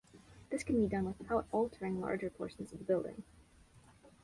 This 0.49 0.63
can 0.63 0.77
be 0.77 0.87
done 0.87 1.15
without 1.19 1.45
altering 1.51 2.01
larger 2.01 2.31
portions 2.31 2.71
of 2.73 2.79
the 2.79 2.83
building. 2.83 3.21